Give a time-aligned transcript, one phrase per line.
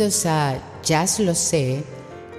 [0.00, 1.84] Bienvenidos a Jazz Lo Sé,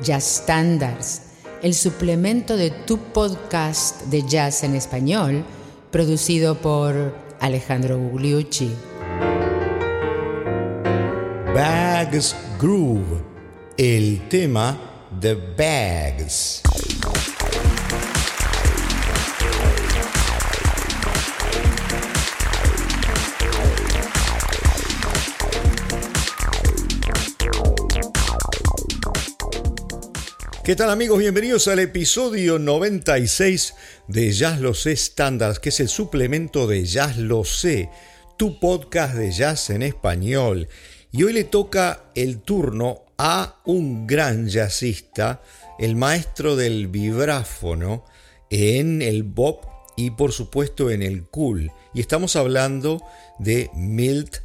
[0.01, 1.21] Jazz Standards,
[1.61, 5.45] el suplemento de tu podcast de jazz en español,
[5.91, 8.71] producido por Alejandro Gugliucci.
[11.53, 13.21] Bags Groove,
[13.77, 16.63] el tema de Bags.
[30.63, 31.17] ¿Qué tal amigos?
[31.17, 33.73] Bienvenidos al episodio 96
[34.07, 37.89] de Jazz Lo Sé Standards, que es el suplemento de Jazz Lo Sé,
[38.37, 40.69] tu podcast de jazz en español.
[41.11, 45.41] Y hoy le toca el turno a un gran jazzista,
[45.79, 48.05] el maestro del vibráfono
[48.51, 49.65] en el bop
[49.97, 51.71] y por supuesto en el cool.
[51.95, 53.01] Y estamos hablando
[53.39, 54.37] de Milt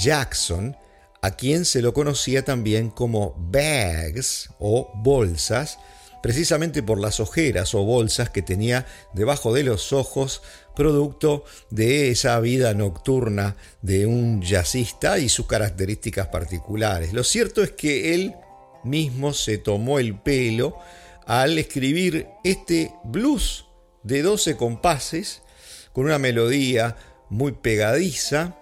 [0.00, 0.76] Jackson,
[1.22, 5.78] a quien se lo conocía también como bags o bolsas,
[6.22, 10.42] precisamente por las ojeras o bolsas que tenía debajo de los ojos,
[10.74, 17.12] producto de esa vida nocturna de un jazzista y sus características particulares.
[17.12, 18.34] Lo cierto es que él
[18.84, 20.78] mismo se tomó el pelo
[21.26, 23.66] al escribir este blues
[24.02, 25.42] de 12 compases
[25.92, 26.96] con una melodía
[27.28, 28.56] muy pegadiza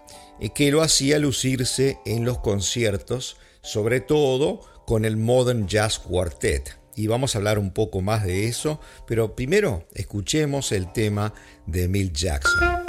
[0.54, 6.78] que lo hacía lucirse en los conciertos, sobre todo con el Modern Jazz Quartet.
[6.96, 11.32] Y vamos a hablar un poco más de eso, pero primero escuchemos el tema
[11.66, 12.87] de Milt Jackson.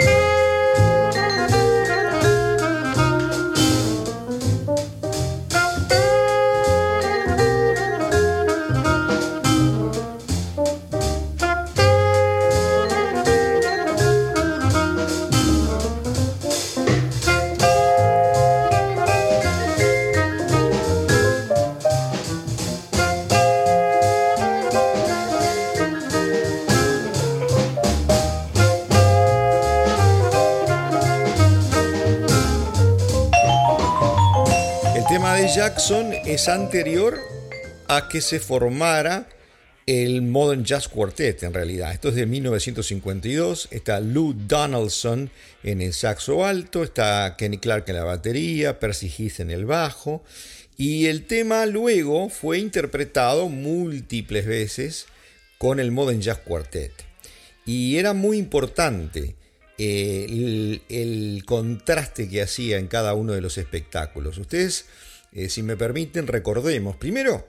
[35.59, 37.20] Jackson es anterior
[37.90, 39.28] a que se formara
[39.86, 41.92] el Modern Jazz Quartet en realidad.
[41.92, 43.68] Esto es de 1952.
[43.69, 45.30] Está Lou Donaldson
[45.64, 50.24] en el saxo alto, está Kenny Clark en la batería, Percy Heath en el bajo.
[50.78, 55.08] Y el tema luego fue interpretado múltiples veces
[55.58, 56.94] con el Modern Jazz Quartet.
[57.66, 59.36] Y era muy importante
[59.78, 64.38] eh, el, el contraste que hacía en cada uno de los espectáculos.
[64.38, 64.86] Ustedes
[65.31, 67.47] eh, si me permiten, recordemos primero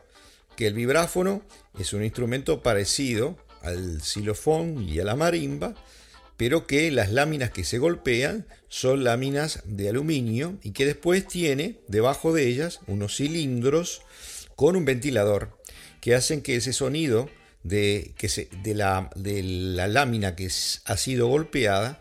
[0.56, 1.42] que el vibráfono
[1.78, 5.74] es un instrumento parecido al xilofón y a la marimba,
[6.36, 11.80] pero que las láminas que se golpean son láminas de aluminio y que después tiene
[11.88, 14.02] debajo de ellas unos cilindros
[14.56, 15.58] con un ventilador
[16.00, 17.28] que hacen que ese sonido
[17.62, 22.00] de, que de, la, de la lámina que ha sido golpeada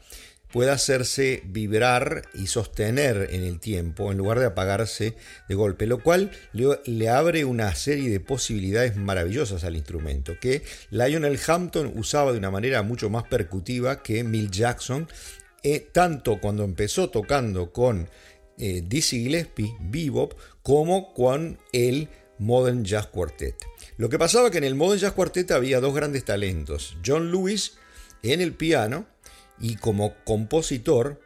[0.52, 5.16] pueda hacerse vibrar y sostener en el tiempo en lugar de apagarse
[5.48, 11.40] de golpe, lo cual le, abre una serie de posibilidades maravillosas al instrumento que Lionel
[11.48, 15.08] Hampton usaba de una manera mucho más percutiva que Milt Jackson,
[15.64, 18.10] eh, tanto cuando empezó tocando con
[18.58, 20.34] eh, Dizzy Gillespie, bebop,
[20.64, 23.56] como con el Modern Jazz Quartet.
[23.98, 27.78] Lo que pasaba que en el Modern Jazz Quartet había dos grandes talentos, John Lewis
[28.24, 29.08] en el piano,
[29.60, 31.22] y como compositor,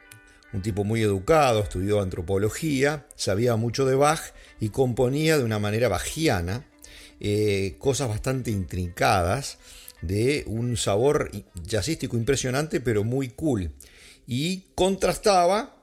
[0.53, 4.21] un tipo muy educado, estudió antropología, sabía mucho de Bach
[4.59, 6.65] y componía de una manera bajiana
[7.25, 9.57] eh, cosas bastante intrincadas,
[10.01, 11.31] de un sabor
[11.65, 13.71] jazzístico impresionante, pero muy cool.
[14.27, 15.77] Y contrastaba,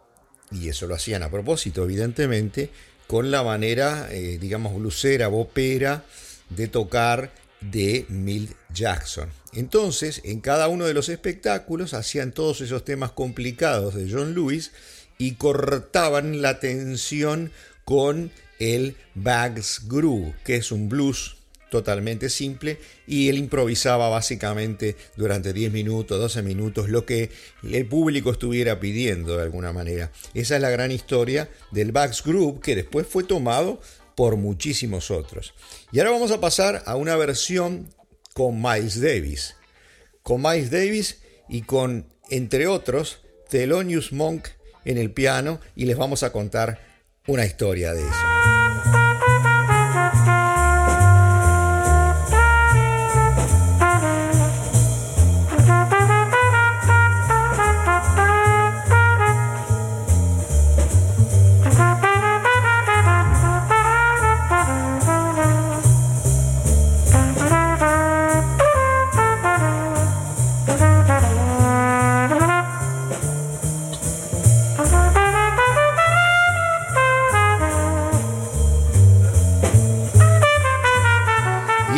[0.51, 2.69] y eso lo hacían a propósito, evidentemente,
[3.07, 6.05] con la manera, eh, digamos, blusera, bopera
[6.51, 9.29] de tocar de Milt Jackson.
[9.53, 14.73] Entonces, en cada uno de los espectáculos hacían todos esos temas complicados de John Lewis
[15.19, 17.53] y cortaban la tensión
[17.85, 21.37] con el Bags Groove, que es un blues
[21.71, 27.31] totalmente simple y él improvisaba básicamente durante 10 minutos, 12 minutos, lo que
[27.63, 30.11] el público estuviera pidiendo de alguna manera.
[30.35, 33.81] Esa es la gran historia del Bags Groove que después fue tomado
[34.21, 35.55] por muchísimos otros.
[35.93, 37.89] Y ahora vamos a pasar a una versión
[38.35, 39.57] con Miles Davis.
[40.23, 44.49] Con Miles Davis y con, entre otros, Thelonious Monk
[44.85, 46.81] en el piano y les vamos a contar
[47.29, 48.60] una historia de eso.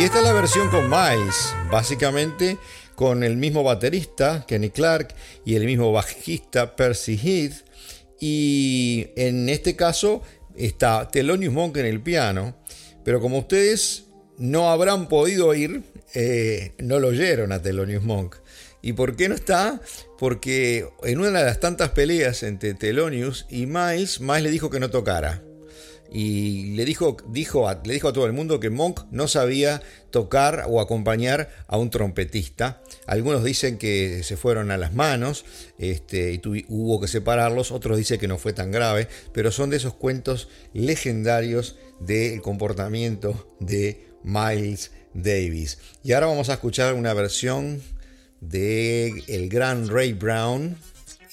[0.03, 2.57] Miles, básicamente
[2.93, 5.15] con el mismo baterista, Kenny Clark,
[5.45, 7.65] y el mismo bajista, Percy Heath.
[8.19, 10.21] Y en este caso
[10.57, 12.53] está Thelonious Monk en el piano.
[13.05, 14.07] Pero como ustedes
[14.37, 15.83] no habrán podido oír,
[16.13, 18.35] eh, no lo oyeron a Thelonious Monk.
[18.81, 19.79] ¿Y por qué no está?
[20.19, 24.81] Porque en una de las tantas peleas entre Thelonious y Miles, Miles le dijo que
[24.81, 25.43] no tocara
[26.13, 29.81] y le dijo, dijo a, le dijo a todo el mundo que Monk no sabía
[30.11, 32.83] tocar o acompañar a un trompetista.
[33.07, 35.43] Algunos dicen que se fueron a las manos
[35.79, 39.77] este, y hubo que separarlos, otros dicen que no fue tan grave, pero son de
[39.77, 45.79] esos cuentos legendarios del comportamiento de Miles Davis.
[46.03, 47.81] Y ahora vamos a escuchar una versión
[48.39, 50.77] de el gran Ray Brown,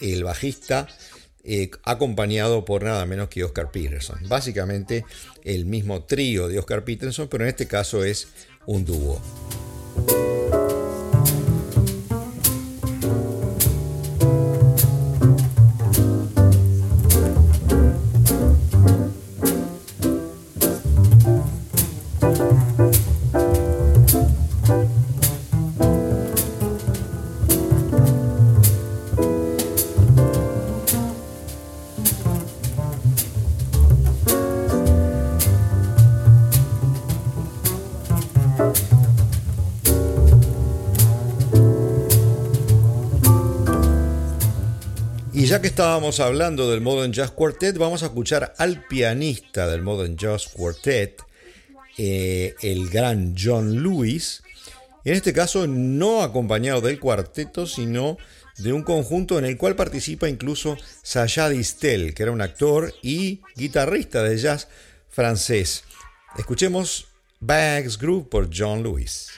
[0.01, 0.89] el bajista,
[1.45, 4.19] eh, acompañado por nada menos que Oscar Peterson.
[4.29, 5.05] Básicamente
[5.45, 8.29] el mismo trío de Oscar Peterson, pero en este caso es
[8.67, 9.21] un dúo.
[45.51, 50.17] Ya que estábamos hablando del Modern Jazz Quartet, vamos a escuchar al pianista del Modern
[50.17, 51.25] Jazz Quartet,
[51.99, 54.45] eh, el gran John Lewis.
[55.05, 58.17] En este caso, no acompañado del cuarteto, sino
[58.59, 63.41] de un conjunto en el cual participa incluso Sacha Distel, que era un actor y
[63.57, 64.69] guitarrista de jazz
[65.09, 65.83] francés.
[66.39, 67.09] Escuchemos
[67.41, 69.31] Bags Groove por John Lewis.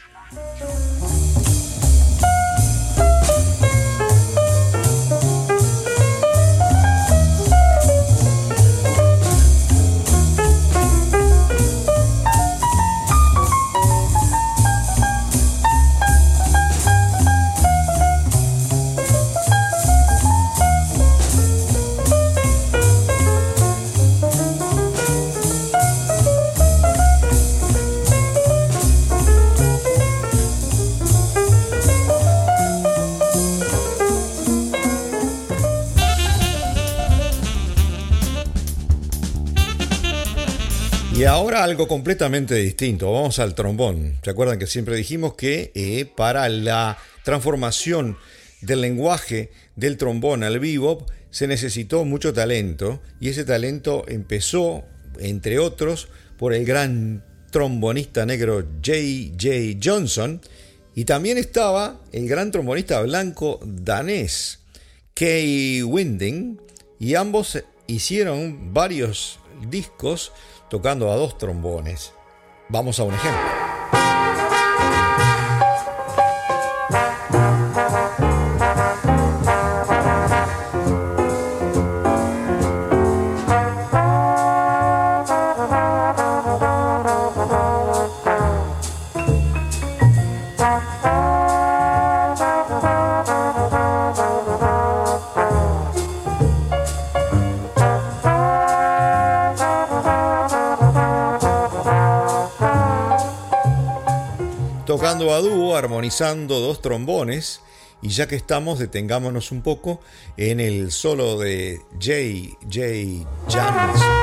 [41.23, 43.13] Y ahora algo completamente distinto.
[43.13, 44.19] Vamos al trombón.
[44.25, 48.17] ¿Se acuerdan que siempre dijimos que eh, para la transformación
[48.61, 54.83] del lenguaje del trombón al vivo se necesitó mucho talento y ese talento empezó,
[55.21, 56.09] entre otros,
[56.39, 59.79] por el gran trombonista negro J.J.
[59.81, 60.41] Johnson
[60.97, 64.59] y también estaba el gran trombonista blanco danés
[65.15, 66.61] Kay Winding
[66.99, 69.39] y ambos hicieron varios
[69.71, 70.33] discos
[70.73, 72.15] tocando a dos trombones.
[72.71, 73.62] Vamos a un ejemplo.
[105.13, 107.61] A dúo, armonizando dos trombones.
[108.01, 110.01] Y ya que estamos, detengámonos un poco
[110.37, 112.57] en el solo de J.
[113.47, 114.22] J.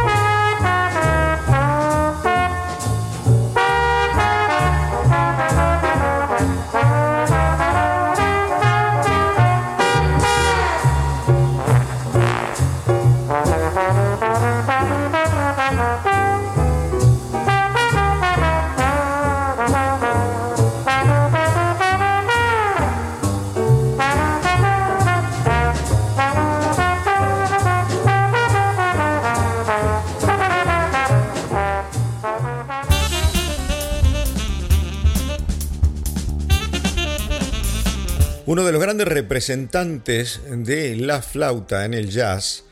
[38.49, 42.63] Uno de los grandes representantes de la flauta en el jazz,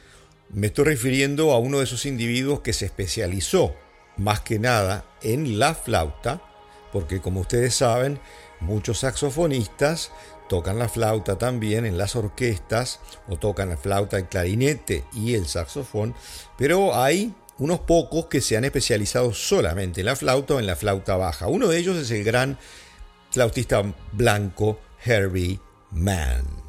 [0.50, 3.76] me estoy refiriendo a uno de esos individuos que se especializó
[4.18, 6.42] más que nada en la flauta,
[6.92, 8.20] porque como ustedes saben,
[8.60, 10.12] muchos saxofonistas
[10.50, 15.46] tocan la flauta también en las orquestas o tocan la flauta, el clarinete y el
[15.46, 16.16] saxofón,
[16.58, 20.76] pero hay unos pocos que se han especializado solamente en la flauta o en la
[20.76, 21.46] flauta baja.
[21.46, 22.58] Uno de ellos es el gran
[23.30, 25.60] flautista blanco Herbie
[25.92, 26.67] man.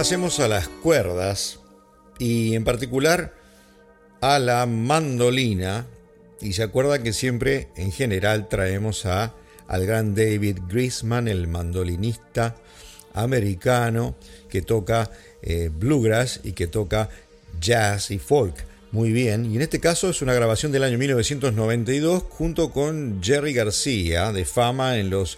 [0.00, 1.60] Pasemos a las cuerdas
[2.18, 3.34] y en particular
[4.22, 5.88] a la mandolina.
[6.40, 9.34] Y se acuerda que siempre en general traemos a,
[9.68, 12.56] al gran David Grisman, el mandolinista
[13.12, 14.14] americano
[14.48, 15.10] que toca
[15.42, 17.10] eh, bluegrass y que toca
[17.60, 18.54] jazz y folk.
[18.92, 23.52] Muy bien, y en este caso es una grabación del año 1992 junto con Jerry
[23.52, 25.36] García, de fama en los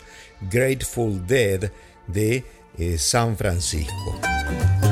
[0.52, 1.73] Grateful Dead
[2.07, 2.45] de
[2.76, 4.91] eh, San Francisco.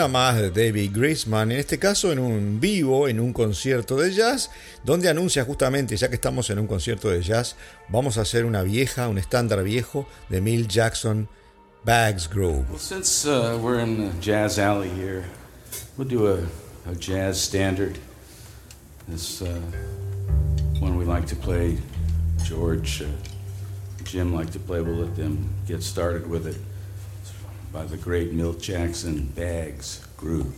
[0.00, 4.10] Una más de David Grisman, en este caso en un vivo, en un concierto de
[4.10, 4.50] jazz,
[4.82, 7.54] donde anuncia justamente, ya que estamos en un concierto de jazz,
[7.90, 11.28] vamos a hacer una vieja, un estándar viejo de Mill Jackson,
[11.84, 12.64] Bags Grove.
[12.70, 15.24] Well, since uh, we're in the jazz alley here,
[15.98, 16.38] we'll do a,
[16.90, 17.98] a jazz standard.
[19.06, 19.60] This uh,
[20.78, 21.76] one we like to play,
[22.42, 23.06] George, uh,
[24.04, 24.80] Jim like to play.
[24.80, 26.56] We'll let them get started with it.
[27.72, 30.56] By the great Milt Jackson Bags Groove.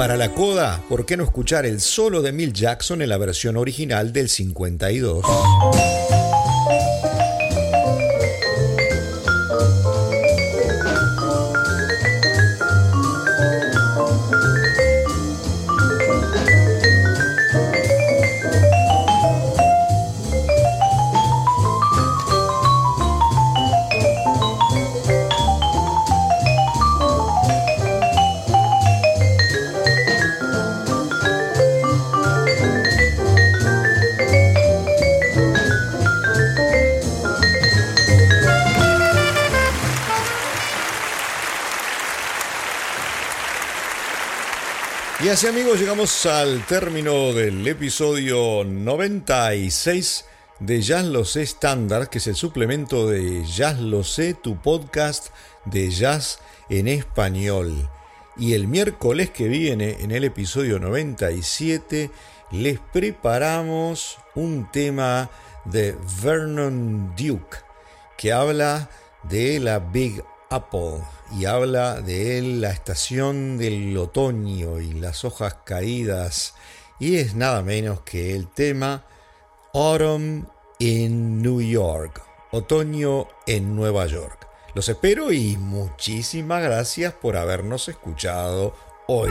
[0.00, 3.58] Para la coda, ¿por qué no escuchar el solo de Mill Jackson en la versión
[3.58, 5.22] original del 52?
[45.30, 50.24] Y así amigos llegamos al término del episodio 96
[50.58, 55.28] de Jazz Lo Sé Standard, que es el suplemento de Jazz Lo Sé, tu podcast
[55.66, 57.88] de jazz en español.
[58.36, 62.10] Y el miércoles que viene, en el episodio 97,
[62.50, 65.30] les preparamos un tema
[65.64, 67.58] de Vernon Duke,
[68.18, 68.90] que habla
[69.22, 71.02] de la Big Apple
[71.38, 76.54] y habla de la estación del otoño y las hojas caídas
[76.98, 79.04] y es nada menos que el tema
[79.72, 80.48] Autumn
[80.80, 84.48] in New York, otoño en Nueva York.
[84.74, 88.74] Los espero y muchísimas gracias por habernos escuchado
[89.06, 89.30] hoy.